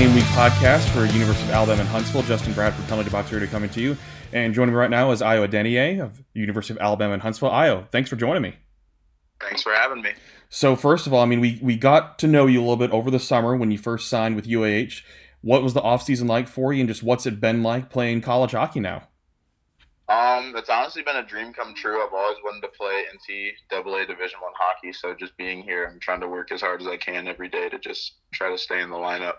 [0.00, 2.22] Game Week podcast for University of Alabama in Huntsville.
[2.22, 3.98] Justin Bradford, penalty box radio coming to you.
[4.32, 7.50] And joining me right now is Ayo Adeniyi of University of Alabama in Huntsville.
[7.50, 8.54] Ayo, thanks for joining me.
[9.42, 10.12] Thanks for having me.
[10.48, 12.92] So first of all, I mean, we, we got to know you a little bit
[12.92, 15.02] over the summer when you first signed with UAH.
[15.42, 18.52] What was the offseason like for you, and just what's it been like playing college
[18.52, 19.06] hockey now?
[20.10, 22.04] Um, it's honestly been a dream come true.
[22.04, 26.20] I've always wanted to play NCAA Division One hockey, so just being here, I'm trying
[26.22, 28.90] to work as hard as I can every day to just try to stay in
[28.90, 29.36] the lineup.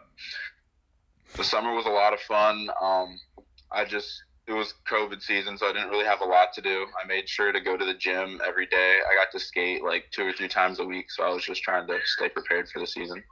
[1.35, 2.70] The summer was a lot of fun.
[2.81, 3.20] Um,
[3.72, 6.85] I just it was COVID season, so I didn't really have a lot to do.
[7.02, 8.99] I made sure to go to the gym every day.
[9.09, 11.63] I got to skate like two or three times a week, so I was just
[11.63, 13.23] trying to stay prepared for the season.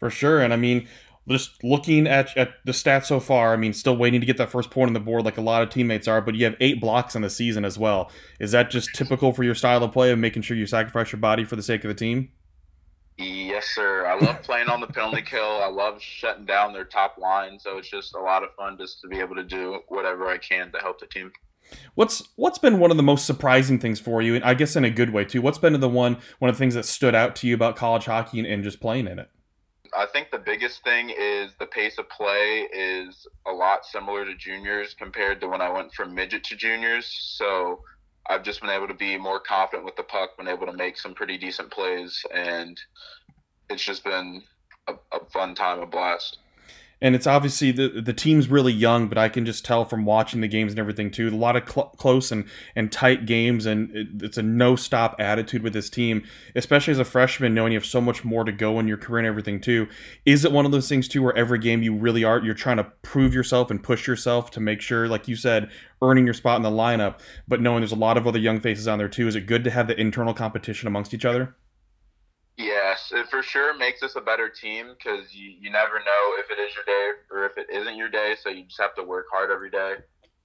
[0.00, 0.88] For sure, and I mean,
[1.28, 4.50] just looking at, at the stats so far, I mean, still waiting to get that
[4.50, 6.80] first point on the board like a lot of teammates are, but you have eight
[6.80, 8.10] blocks in the season as well.
[8.40, 11.20] Is that just typical for your style of play of making sure you sacrifice your
[11.20, 12.30] body for the sake of the team?
[13.18, 14.06] Yes, sir.
[14.06, 15.60] I love playing on the penalty kill.
[15.60, 17.58] I love shutting down their top line.
[17.58, 20.38] So it's just a lot of fun just to be able to do whatever I
[20.38, 21.32] can to help the team.
[21.96, 24.84] What's what's been one of the most surprising things for you, and I guess in
[24.84, 25.42] a good way too?
[25.42, 28.06] What's been the one one of the things that stood out to you about college
[28.06, 29.28] hockey and, and just playing in it?
[29.96, 34.34] I think the biggest thing is the pace of play is a lot similar to
[34.34, 37.06] juniors compared to when I went from midget to juniors.
[37.36, 37.80] So
[38.28, 40.98] I've just been able to be more confident with the puck, been able to make
[40.98, 42.78] some pretty decent plays, and
[43.70, 44.42] it's just been
[44.86, 46.38] a, a fun time, a blast
[47.00, 50.40] and it's obviously the the team's really young, but I can just tell from watching
[50.40, 51.28] the games and everything too.
[51.28, 55.14] A lot of cl- close and and tight games, and it, it's a no stop
[55.18, 56.24] attitude with this team,
[56.56, 59.20] especially as a freshman, knowing you have so much more to go in your career
[59.20, 59.88] and everything too.
[60.26, 62.78] Is it one of those things too, where every game you really are you're trying
[62.78, 65.70] to prove yourself and push yourself to make sure, like you said,
[66.02, 68.88] earning your spot in the lineup, but knowing there's a lot of other young faces
[68.88, 69.28] on there too.
[69.28, 71.54] Is it good to have the internal competition amongst each other?
[72.58, 76.50] Yes, it for sure makes us a better team because you, you never know if
[76.50, 78.34] it is your day or if it isn't your day.
[78.42, 79.94] So you just have to work hard every day.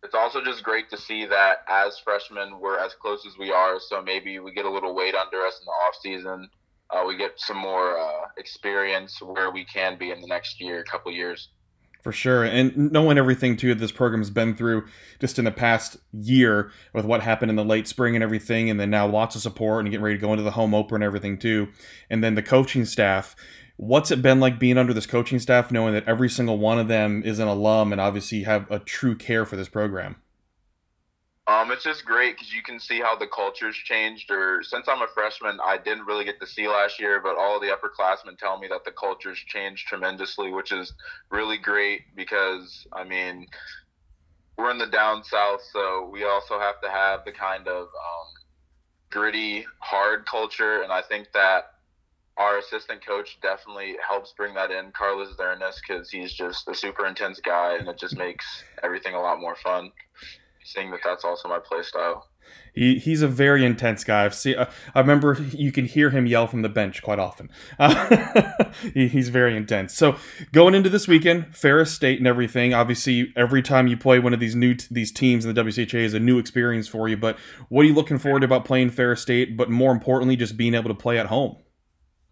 [0.04, 3.80] It's also just great to see that as freshmen, we're as close as we are.
[3.80, 6.50] So maybe we get a little weight under us in the off season.
[6.92, 10.82] Uh, we get some more uh, experience where we can be in the next year,
[10.82, 11.50] a couple years
[12.04, 12.44] for sure.
[12.44, 14.86] And knowing everything too this program has been through
[15.20, 18.80] just in the past year with what happened in the late spring and everything, and
[18.80, 21.04] then now lots of support and getting ready to go into the home opener and
[21.04, 21.70] everything too.
[22.10, 23.36] And then the coaching staff.
[23.78, 26.88] What's it been like being under this coaching staff, knowing that every single one of
[26.88, 30.16] them is an alum and obviously have a true care for this program?
[31.46, 34.32] Um, it's just great because you can see how the culture's changed.
[34.32, 37.60] Or since I'm a freshman, I didn't really get to see last year, but all
[37.60, 40.94] the upperclassmen tell me that the culture's changed tremendously, which is
[41.30, 43.48] really great because I mean,
[44.58, 48.28] we're in the down south, so we also have to have the kind of um,
[49.10, 51.72] gritty, hard culture, and I think that
[52.38, 57.06] our assistant coach definitely helps bring that in, Carlos Zernis, because he's just a super
[57.06, 58.46] intense guy, and it just makes
[58.82, 59.92] everything a lot more fun
[60.64, 62.28] seeing that that's also my play style.
[62.74, 64.26] He, he's a very intense guy.
[64.26, 67.50] I've seen, uh, I remember you can hear him yell from the bench quite often.
[67.80, 68.52] Uh,
[68.94, 69.94] he, he's very intense.
[69.94, 70.18] So
[70.52, 72.74] going into this weekend, Ferris State and everything.
[72.74, 76.00] Obviously, every time you play one of these new t- these teams in the WCHA
[76.00, 77.16] is a new experience for you.
[77.16, 77.38] But
[77.70, 79.56] what are you looking forward to about playing Ferris State?
[79.56, 81.58] But more importantly, just being able to play at home.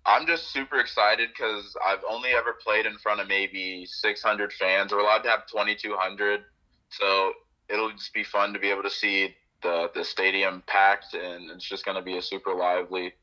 [0.06, 4.92] I'm just super excited because I've only ever played in front of maybe 600 fans.
[4.92, 6.42] We're allowed to have 2,200.
[6.90, 7.34] So
[7.71, 11.67] it'll just be fun to be able to see the the stadium packed, and it's
[11.67, 13.13] just going to be a super lively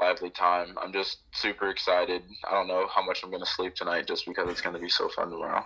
[0.00, 0.76] lively time.
[0.82, 2.22] I'm just super excited.
[2.48, 4.80] I don't know how much I'm going to sleep tonight just because it's going to
[4.80, 5.64] be so fun tomorrow.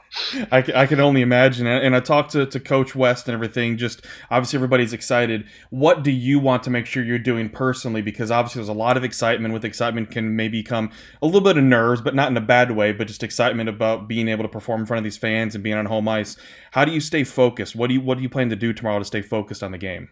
[0.53, 1.67] I, I can only imagine.
[1.67, 3.77] And I talked to, to Coach West and everything.
[3.77, 5.47] Just obviously, everybody's excited.
[5.71, 8.03] What do you want to make sure you're doing personally?
[8.03, 9.55] Because obviously, there's a lot of excitement.
[9.55, 10.91] With excitement, can maybe come
[11.22, 14.09] a little bit of nerves, but not in a bad way, but just excitement about
[14.09, 16.36] being able to perform in front of these fans and being on home ice.
[16.72, 17.77] How do you stay focused?
[17.77, 19.78] What do you What do you plan to do tomorrow to stay focused on the
[19.78, 20.10] game?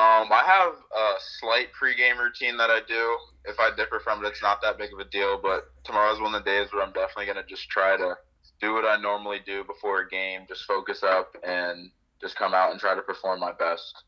[0.00, 3.18] Um, I have a slight pregame routine that I do.
[3.44, 5.38] If I differ from it, it's not that big of a deal.
[5.42, 8.14] But tomorrow's one of the days where I'm definitely gonna just try to
[8.62, 12.70] do what I normally do before a game, just focus up and just come out
[12.70, 14.04] and try to perform my best.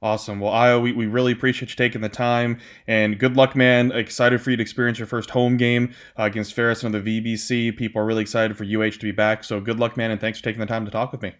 [0.00, 0.38] Awesome.
[0.38, 3.90] Well, Ayo, we, we really appreciate you taking the time and good luck, man.
[3.90, 7.76] Excited for you to experience your first home game uh, against Ferris and the VBC.
[7.76, 9.42] People are really excited for UH to be back.
[9.42, 11.32] So good luck, man, and thanks for taking the time to talk with me.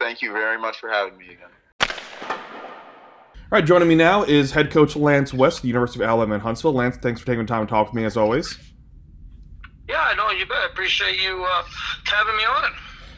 [0.00, 1.50] Thank you very much for having me again.
[3.52, 6.40] All right, joining me now is head coach Lance West, the University of Alabama in
[6.40, 6.72] Huntsville.
[6.72, 8.58] Lance, thanks for taking the time to talk with me as always.
[9.88, 10.68] Yeah, I know you bet.
[10.68, 11.62] Appreciate you uh,
[12.06, 12.72] having me on.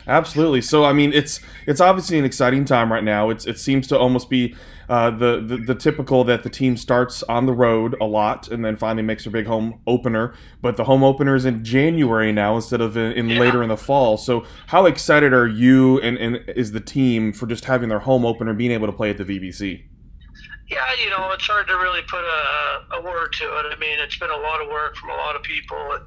[0.06, 0.60] Absolutely.
[0.60, 3.30] So I mean, it's it's obviously an exciting time right now.
[3.30, 4.54] It's it seems to almost be
[4.90, 8.62] uh, the, the, the typical that the team starts on the road a lot and
[8.62, 10.34] then finally makes their big home opener.
[10.60, 13.40] But the home opener is in January now instead of in, in yeah.
[13.40, 14.18] later in the fall.
[14.18, 18.26] So how excited are you and, and is the team for just having their home
[18.26, 19.84] opener, being able to play at the VBC?
[20.68, 23.72] Yeah, you know, it's hard to really put a, a word to it.
[23.72, 26.04] I mean, it's been a lot of work from a lot of people and,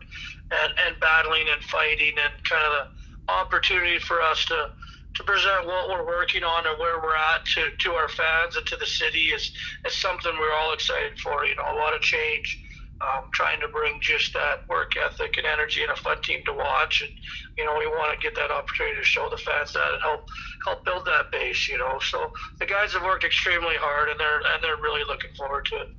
[0.54, 4.70] and, and battling and fighting and kind of the opportunity for us to
[5.16, 8.66] to present what we're working on and where we're at to, to our fans and
[8.66, 9.52] to the city is,
[9.86, 11.44] is something we're all excited for.
[11.44, 12.64] You know, a lot of change,
[13.02, 16.54] um, trying to bring just that work ethic and energy and a fun team to
[16.54, 17.02] watch.
[17.02, 17.12] And,
[17.58, 20.22] you know, we want to get that opportunity to show the fans that and help
[20.66, 22.00] help build that base, you know.
[22.00, 25.76] So the guys have worked extremely hard and they're and they're really looking forward to
[25.82, 25.90] it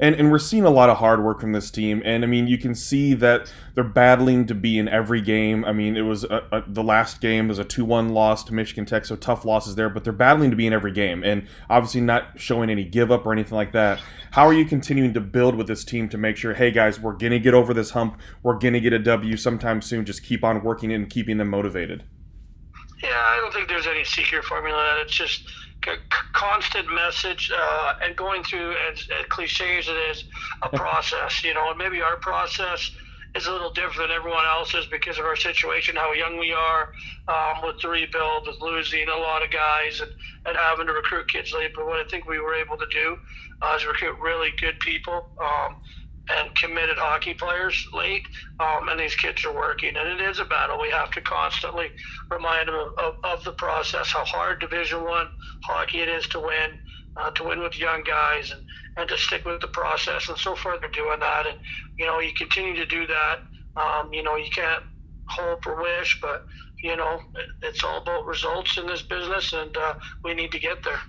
[0.00, 2.02] and and we're seeing a lot of hard work from this team.
[2.04, 5.64] And I mean, you can see that they're battling to be in every game.
[5.64, 8.84] I mean, it was a, a, the last game was a two-one loss to Michigan
[8.84, 9.88] Tech, so tough losses there.
[9.88, 13.26] But they're battling to be in every game, and obviously not showing any give up
[13.26, 14.00] or anything like that.
[14.32, 17.14] How are you continuing to build with this team to make sure, hey guys, we're
[17.14, 20.04] gonna get over this hump, we're gonna get a W sometime soon.
[20.04, 22.04] Just keep on working and keeping them motivated.
[23.02, 25.00] Yeah, I don't think there's any secret formula.
[25.02, 25.50] It's just
[26.32, 30.24] constant message uh, and going through as, as cliche as it is
[30.62, 32.90] a process you know and maybe our process
[33.34, 36.88] is a little different than everyone else's because of our situation how young we are
[37.28, 40.10] um, with the rebuild with losing a lot of guys and,
[40.46, 41.70] and having to recruit kids late.
[41.74, 43.16] But what i think we were able to do
[43.62, 45.76] uh, is recruit really good people um,
[46.28, 48.22] and committed hockey players late,
[48.60, 49.94] um, and these kids are working.
[49.96, 50.80] And it is a battle.
[50.80, 51.86] We have to constantly
[52.30, 55.26] remind them of, of, of the process, how hard Division One
[55.62, 56.70] hockey it is to win,
[57.16, 58.60] uh, to win with young guys, and,
[58.96, 60.28] and to stick with the process.
[60.28, 61.46] And so far, they're doing that.
[61.46, 61.58] And
[61.98, 63.36] you know, you continue to do that.
[63.80, 64.82] Um, you know, you can't
[65.28, 66.46] hope or wish, but
[66.82, 67.20] you know,
[67.62, 69.94] it's all about results in this business, and uh,
[70.24, 71.00] we need to get there.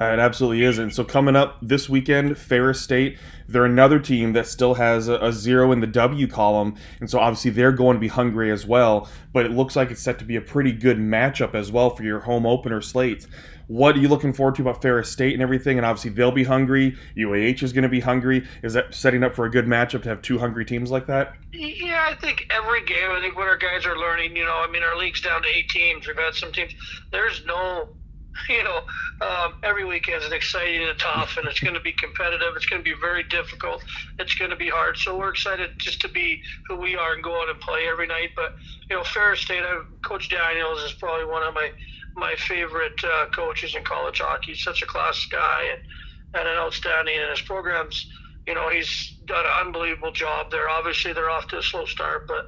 [0.00, 0.78] Uh, it absolutely is.
[0.78, 5.16] And so coming up this weekend, Ferris State, they're another team that still has a,
[5.16, 8.64] a, zero in the W column, and so obviously they're going to be hungry as
[8.64, 9.08] well.
[9.32, 12.02] But it looks like it's set to be a pretty good matchup as well for
[12.02, 13.26] your home opener slate.
[13.66, 15.76] What are you looking forward to about Ferris State and everything?
[15.78, 16.96] And obviously they'll be hungry.
[17.16, 18.44] UAH is going to be hungry.
[18.64, 21.34] Is that setting up for a good matchup to have two hungry teams like that?
[21.52, 23.10] Yeah, I think every game.
[23.10, 24.34] I think what our guys are learning.
[24.34, 26.06] You know, I mean, our league's down to eight teams.
[26.08, 26.74] We've had some teams.
[27.12, 27.90] There's no
[28.48, 28.80] you know,
[29.20, 32.54] um, every weekend is exciting and tough, and it's going to be competitive.
[32.56, 33.82] It's going to be very difficult.
[34.18, 34.96] It's going to be hard.
[34.96, 38.06] So we're excited just to be who we are and go out and play every
[38.06, 38.30] night.
[38.36, 38.52] But
[38.88, 41.68] you know, Ferris State, I've, Coach Daniels is probably one of my
[42.16, 44.52] my favorite uh, coaches in college hockey.
[44.52, 45.80] He's such a class guy and
[46.32, 48.06] and an outstanding in his programs.
[48.46, 50.68] You know, he's done an unbelievable job there.
[50.68, 52.46] Obviously, they're off to a slow start, but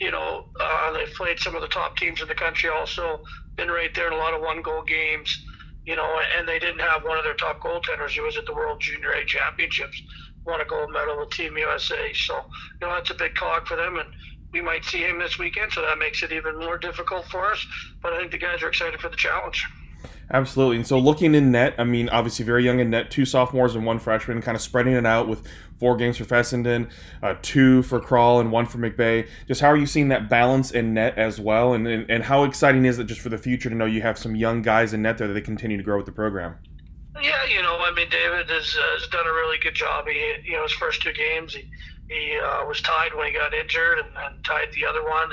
[0.00, 3.20] you know, uh, they've played some of the top teams in the country also
[3.56, 5.30] been right there in a lot of one goal games,
[5.86, 8.54] you know, and they didn't have one of their top goaltenders who was at the
[8.54, 10.02] World Junior A Championships,
[10.46, 12.12] won a gold medal with Team USA.
[12.14, 12.34] So,
[12.80, 13.96] you know, that's a big cog for them.
[13.96, 14.08] And
[14.52, 17.64] we might see him this weekend, so that makes it even more difficult for us.
[18.02, 19.64] But I think the guys are excited for the challenge.
[20.32, 20.76] Absolutely.
[20.76, 23.84] And so looking in net, I mean, obviously very young in net, two sophomores and
[23.84, 25.46] one freshman, kind of spreading it out with
[25.78, 26.88] four games for Fessenden,
[27.22, 29.28] uh, two for Crawl, and one for McVeigh.
[29.46, 31.74] Just how are you seeing that balance in net as well?
[31.74, 34.18] And, and, and how exciting is it just for the future to know you have
[34.18, 36.56] some young guys in net there that they continue to grow with the program?
[37.20, 40.06] Yeah, you know, I mean, David has, uh, has done a really good job.
[40.08, 41.70] He, you know, his first two games, he,
[42.08, 45.32] he uh, was tied when he got injured and, and tied the other one.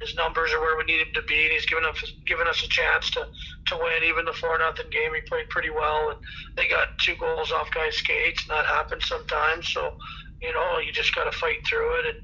[0.00, 2.62] His numbers are where we need him to be, and he's given us given us
[2.64, 3.24] a chance to
[3.68, 4.04] to win.
[4.04, 6.18] Even the four nothing game, he played pretty well, and
[6.56, 9.68] they got two goals off guys' skates, and that happens sometimes.
[9.68, 9.92] So,
[10.40, 12.20] you know, you just got to fight through it and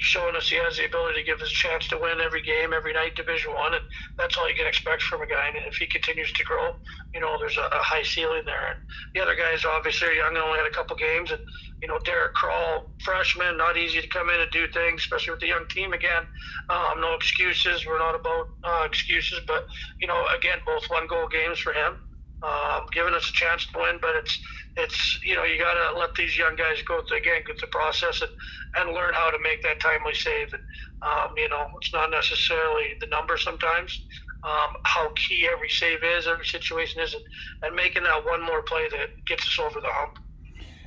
[0.00, 2.72] showing us he has the ability to give us a chance to win every game,
[2.72, 3.84] every night, Division One, and
[4.16, 5.52] that's all you can expect from a guy.
[5.52, 6.72] And if he continues to grow,
[7.12, 8.72] you know, there's a, a high ceiling there.
[8.72, 8.80] And
[9.14, 11.40] the other guys obviously are young and only had a couple games, and
[11.84, 15.44] you know, Derek Crawl, freshman, not easy to come in and do things, especially with
[15.44, 16.24] the young team again.
[16.68, 17.84] Um, no excuses.
[17.84, 19.64] We're not about uh, excuses, but
[20.00, 22.00] you know, again, both one goal games for him
[22.42, 23.98] um, giving us a chance to win.
[24.00, 24.38] But it's
[24.80, 27.68] it's you know you got to let these young guys go through, again through the
[27.68, 28.30] process and,
[28.76, 30.52] and learn how to make that timely save.
[30.52, 30.62] And
[31.02, 33.92] um, you know it's not necessarily the number sometimes.
[34.40, 37.22] Um, how key every save is, every situation is, and,
[37.62, 40.16] and making that one more play that gets us over the hump.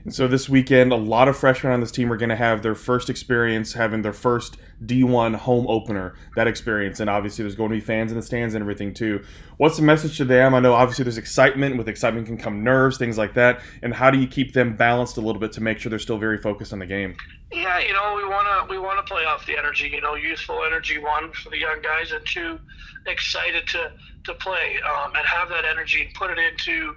[0.10, 2.76] So this weekend, a lot of freshmen on this team are going to have their
[2.76, 7.00] first experience having their first D1 home opener, that experience.
[7.00, 9.24] And obviously, there's going to be fans in the stands and everything too.
[9.56, 10.54] What's the message to them?
[10.54, 11.78] I know obviously there's excitement.
[11.78, 13.62] With excitement can come nerves, things like that.
[13.82, 16.18] And how do you keep them balanced a little bit to make sure they're still
[16.18, 17.16] very focused on the game?
[17.54, 19.88] Yeah, you know, we want to we want to play off the energy.
[19.88, 22.60] You know, youthful energy one for the young guys, and two,
[23.06, 23.94] excited to
[24.26, 26.94] to play um, and have that energy and put it into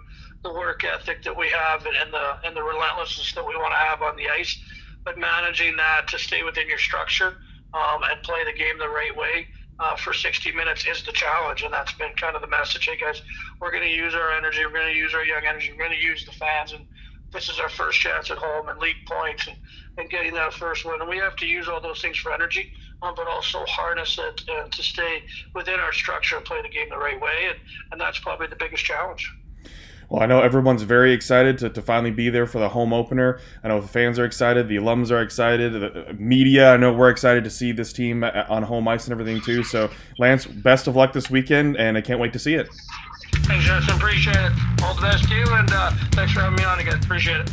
[0.47, 3.83] the work ethic that we have and the and the relentlessness that we want to
[3.83, 4.55] have on the ice,
[5.05, 7.35] but managing that to stay within your structure
[7.75, 9.47] um, and play the game the right way
[9.81, 12.87] uh, for 60 minutes is the challenge, and that's been kind of the message.
[12.87, 13.21] Hey guys,
[13.61, 15.99] we're going to use our energy, we're going to use our young energy, we're going
[15.99, 16.87] to use the fans, and
[17.33, 19.57] this is our first chance at home and league points and,
[19.99, 21.01] and getting that first win.
[21.01, 22.71] And we have to use all those things for energy,
[23.03, 25.23] um, but also harness it uh, to stay
[25.57, 27.59] within our structure and play the game the right way, and,
[27.91, 29.29] and that's probably the biggest challenge.
[30.09, 33.41] Well, I know everyone's very excited to, to finally be there for the home opener.
[33.65, 36.73] I know the fans are excited, the alums are excited, the media.
[36.73, 39.63] I know we're excited to see this team on home ice and everything too.
[39.63, 42.69] So, Lance, best of luck this weekend, and I can't wait to see it.
[43.47, 43.97] Thanks, Justin.
[43.97, 44.53] Appreciate it.
[44.83, 46.99] All the best to you, and uh, thanks for having me on again.
[47.03, 47.51] Appreciate it.